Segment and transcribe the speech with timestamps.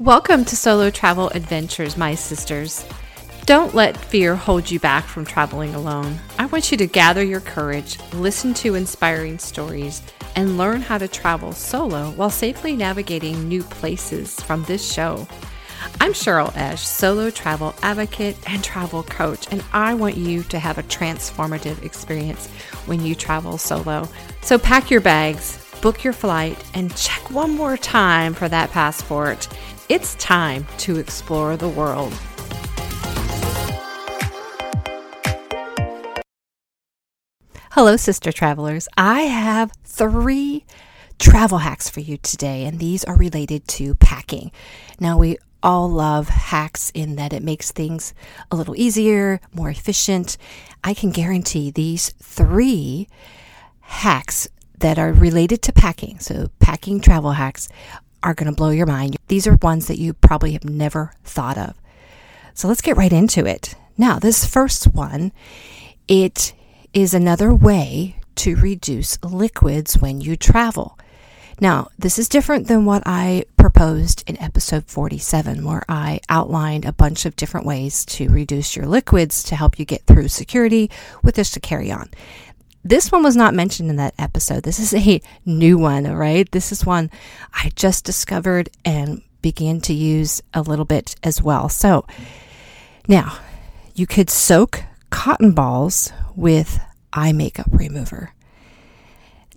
[0.00, 2.86] Welcome to Solo Travel Adventures, my sisters.
[3.46, 6.20] Don't let fear hold you back from traveling alone.
[6.38, 10.00] I want you to gather your courage, listen to inspiring stories,
[10.36, 15.26] and learn how to travel solo while safely navigating new places from this show.
[16.00, 20.78] I'm Cheryl Esch, solo travel advocate and travel coach, and I want you to have
[20.78, 22.46] a transformative experience
[22.86, 24.08] when you travel solo.
[24.42, 29.48] So pack your bags, book your flight, and check one more time for that passport.
[29.88, 32.12] It's time to explore the world.
[37.70, 38.86] Hello, sister travelers.
[38.98, 40.66] I have three
[41.18, 44.52] travel hacks for you today, and these are related to packing.
[45.00, 48.12] Now, we all love hacks in that it makes things
[48.50, 50.36] a little easier, more efficient.
[50.84, 53.08] I can guarantee these three
[53.80, 54.48] hacks
[54.80, 57.70] that are related to packing, so packing travel hacks,
[58.22, 59.16] are going to blow your mind.
[59.28, 61.74] These are ones that you probably have never thought of.
[62.54, 63.74] So let's get right into it.
[63.96, 65.32] Now, this first one,
[66.06, 66.54] it
[66.92, 70.98] is another way to reduce liquids when you travel.
[71.60, 76.92] Now, this is different than what I proposed in episode 47, where I outlined a
[76.92, 80.88] bunch of different ways to reduce your liquids to help you get through security
[81.24, 82.10] with just a carry on.
[82.84, 84.62] This one was not mentioned in that episode.
[84.62, 86.50] This is a new one, right?
[86.50, 87.10] This is one
[87.52, 91.68] I just discovered and began to use a little bit as well.
[91.68, 92.06] So
[93.06, 93.38] now
[93.94, 96.80] you could soak cotton balls with
[97.12, 98.32] eye makeup remover.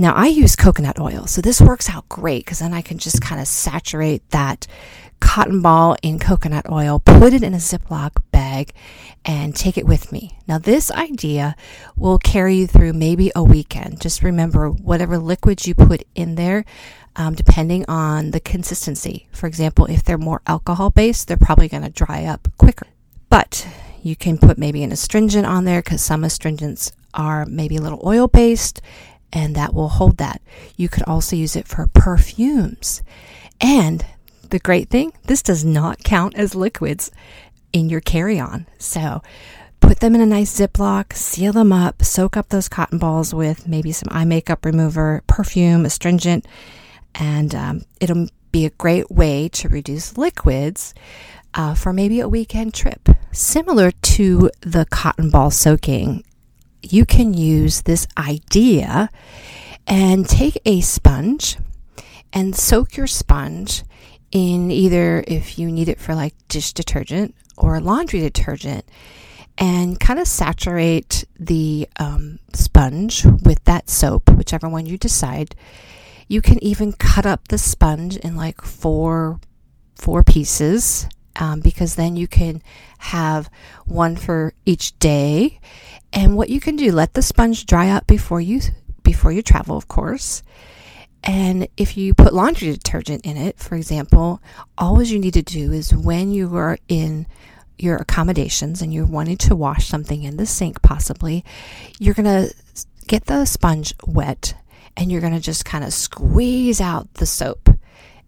[0.00, 3.20] Now I use coconut oil, so this works out great because then I can just
[3.20, 4.66] kind of saturate that
[5.20, 8.72] cotton ball in coconut oil, put it in a Ziploc bag,
[9.26, 10.38] and take it with me.
[10.48, 11.54] Now, this idea
[11.96, 14.00] will carry you through maybe a weekend.
[14.00, 16.64] Just remember whatever liquids you put in there,
[17.16, 19.28] um, depending on the consistency.
[19.32, 22.86] For example, if they're more alcohol based, they're probably going to dry up quicker.
[23.28, 23.68] But
[24.02, 28.00] you can put maybe an astringent on there because some astringents are maybe a little
[28.06, 28.80] oil based
[29.32, 30.40] and that will hold that.
[30.76, 33.02] You could also use it for perfumes.
[33.60, 34.04] And
[34.48, 37.10] the great thing, this does not count as liquids
[37.72, 38.66] in your carry on.
[38.78, 39.22] So
[39.80, 43.68] put them in a nice Ziploc, seal them up, soak up those cotton balls with
[43.68, 46.46] maybe some eye makeup remover, perfume, astringent,
[47.14, 50.94] and um, it'll be a great way to reduce liquids
[51.54, 53.08] uh, for maybe a weekend trip.
[53.32, 56.24] Similar to the cotton ball soaking,
[56.82, 59.10] you can use this idea
[59.86, 61.56] and take a sponge
[62.32, 63.82] and soak your sponge
[64.30, 68.84] in either if you need it for like dish detergent or laundry detergent
[69.58, 75.54] and kind of saturate the um, sponge with that soap, whichever one you decide.
[76.28, 79.40] You can even cut up the sponge in like four
[79.96, 82.62] four pieces um, because then you can
[82.98, 83.50] have
[83.84, 85.60] one for each day.
[86.12, 88.60] And what you can do, let the sponge dry up before you
[89.02, 90.42] before you travel, of course.
[91.22, 94.42] And if you put laundry detergent in it, for example,
[94.78, 97.26] all you need to do is when you are in
[97.78, 101.44] your accommodations and you're wanting to wash something in the sink, possibly,
[101.98, 102.54] you're going to
[103.06, 104.54] get the sponge wet
[104.96, 107.68] and you're going to just kind of squeeze out the soap.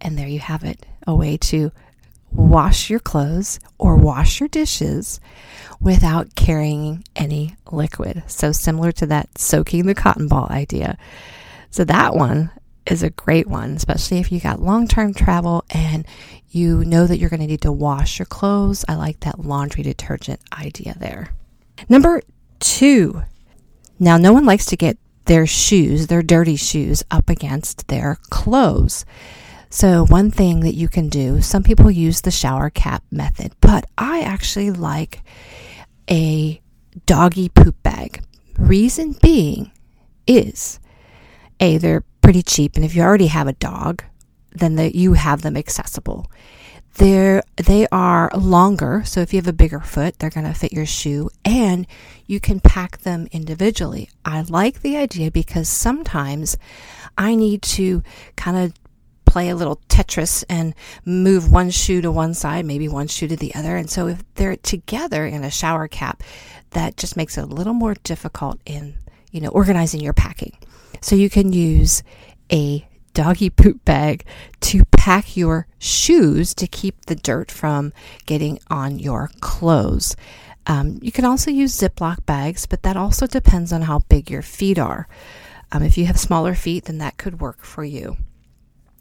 [0.00, 1.72] And there you have it a way to
[2.32, 5.20] wash your clothes or wash your dishes
[5.80, 8.22] without carrying any liquid.
[8.26, 10.96] So, similar to that soaking the cotton ball idea.
[11.70, 12.50] So, that one
[12.86, 16.06] is a great one, especially if you got long term travel and
[16.50, 18.84] you know that you're going to need to wash your clothes.
[18.88, 21.28] I like that laundry detergent idea there.
[21.88, 22.22] Number
[22.58, 23.22] two,
[23.98, 29.04] now no one likes to get their shoes, their dirty shoes, up against their clothes.
[29.72, 33.86] So, one thing that you can do, some people use the shower cap method, but
[33.96, 35.22] I actually like
[36.10, 36.60] a
[37.06, 38.24] doggy poop bag.
[38.58, 39.70] Reason being
[40.26, 40.80] is
[41.60, 42.74] A, they're pretty cheap.
[42.74, 44.02] And if you already have a dog,
[44.50, 46.28] then the, you have them accessible.
[46.96, 50.72] They're, they are longer, so if you have a bigger foot, they're going to fit
[50.72, 51.86] your shoe, and
[52.26, 54.10] you can pack them individually.
[54.24, 56.58] I like the idea because sometimes
[57.16, 58.02] I need to
[58.34, 58.72] kind of
[59.30, 60.74] play a little Tetris and
[61.04, 63.76] move one shoe to one side, maybe one shoe to the other.
[63.76, 66.24] And so if they're together in a shower cap,
[66.70, 68.96] that just makes it a little more difficult in,
[69.30, 70.58] you know, organizing your packing.
[71.00, 72.02] So you can use
[72.52, 72.84] a
[73.14, 74.24] doggy poop bag
[74.62, 77.92] to pack your shoes to keep the dirt from
[78.26, 80.16] getting on your clothes.
[80.66, 84.42] Um, you can also use Ziploc bags, but that also depends on how big your
[84.42, 85.06] feet are.
[85.70, 88.16] Um, if you have smaller feet, then that could work for you.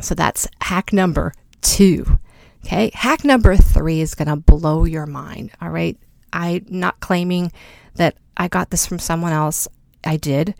[0.00, 2.18] So that's hack number two
[2.64, 5.50] Okay, hack number three is going to blow your mind.
[5.60, 5.96] All right,
[6.32, 7.52] I'm not claiming
[7.94, 9.66] that I got this from someone else.
[10.04, 10.54] I did,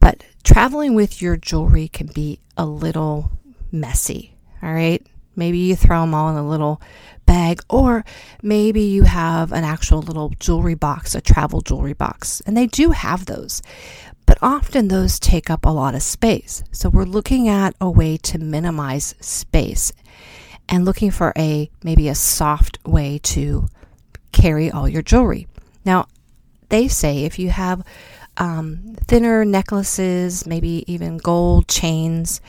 [0.00, 3.30] but traveling with your jewelry can be a little
[3.70, 4.34] messy.
[4.62, 5.04] All right,
[5.38, 6.82] maybe you throw them all in a little
[7.24, 8.04] bag, or
[8.42, 12.90] maybe you have an actual little jewelry box, a travel jewelry box, and they do
[12.90, 13.62] have those.
[14.26, 16.62] But often those take up a lot of space.
[16.70, 19.92] So we're looking at a way to minimize space
[20.68, 23.68] and looking for a maybe a soft way to
[24.32, 25.46] carry all your jewelry.
[25.84, 26.08] Now,
[26.68, 27.86] they say if you have
[28.36, 32.40] um, thinner necklaces, maybe even gold chains,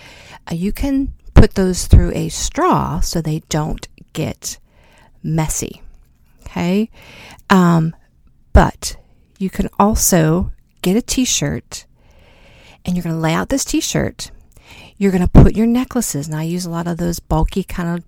[0.51, 4.57] uh, you can put those through a straw so they don't get
[5.23, 5.81] messy.
[6.41, 6.89] Okay.
[7.49, 7.95] Um,
[8.51, 8.97] but
[9.37, 10.51] you can also
[10.81, 11.85] get a t shirt
[12.83, 14.31] and you're going to lay out this t shirt.
[14.97, 16.27] You're going to put your necklaces.
[16.27, 18.03] Now, I use a lot of those bulky kind of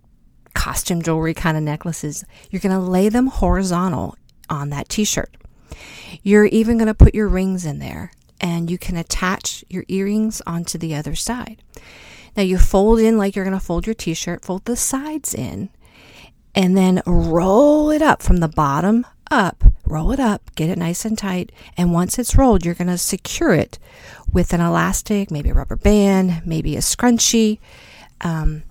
[0.53, 2.25] costume jewelry kind of necklaces.
[2.49, 4.17] You're going to lay them horizontal
[4.49, 5.33] on that t shirt.
[6.21, 8.11] You're even going to put your rings in there
[8.41, 11.63] and you can attach your earrings onto the other side.
[12.35, 15.33] Now you fold in like you're going to fold your t shirt, fold the sides
[15.33, 15.69] in,
[16.55, 19.63] and then roll it up from the bottom up.
[19.85, 21.51] Roll it up, get it nice and tight.
[21.77, 23.79] And once it's rolled, you're going to secure it
[24.31, 27.59] with an elastic, maybe a rubber band, maybe a scrunchie,
[28.21, 28.63] um,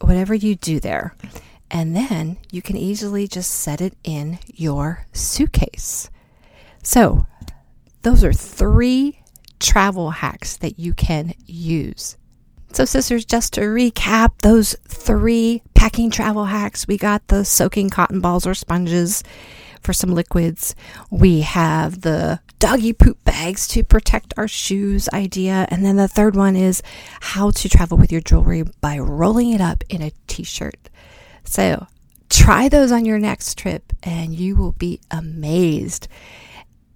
[0.00, 1.14] whatever you do there.
[1.70, 6.10] And then you can easily just set it in your suitcase.
[6.82, 7.26] So,
[8.02, 9.20] those are three
[9.58, 12.16] travel hacks that you can use.
[12.72, 18.20] So, sisters, just to recap those three packing travel hacks, we got the soaking cotton
[18.20, 19.22] balls or sponges
[19.82, 20.74] for some liquids.
[21.10, 25.66] We have the doggy poop bags to protect our shoes idea.
[25.70, 26.82] And then the third one is
[27.20, 30.88] how to travel with your jewelry by rolling it up in a t shirt.
[31.44, 31.86] So,
[32.30, 36.08] try those on your next trip and you will be amazed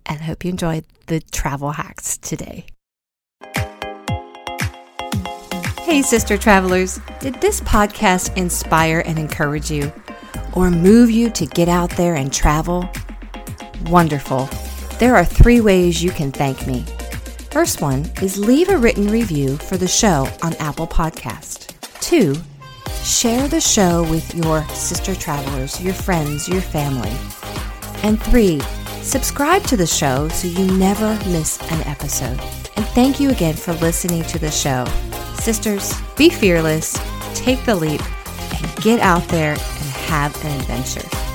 [0.06, 2.67] and I hope you enjoyed the travel hacks today.
[5.87, 9.93] Hey, sister travelers, did this podcast inspire and encourage you
[10.53, 12.91] or move you to get out there and travel?
[13.83, 14.49] Wonderful.
[14.99, 16.81] There are three ways you can thank me.
[17.53, 21.73] First one is leave a written review for the show on Apple Podcast.
[22.00, 22.35] Two,
[23.05, 27.17] share the show with your sister travelers, your friends, your family.
[28.03, 28.61] And three,
[29.06, 32.41] Subscribe to the show so you never miss an episode.
[32.75, 34.85] And thank you again for listening to the show.
[35.38, 36.99] Sisters, be fearless,
[37.35, 38.03] take the leap,
[38.55, 41.25] and get out there and have an adventure.